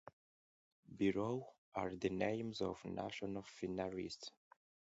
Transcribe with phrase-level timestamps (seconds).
[0.97, 4.31] Below are the names of the national finalist.